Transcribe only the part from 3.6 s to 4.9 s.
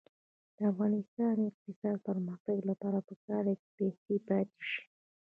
چې پیسې پاتې شي.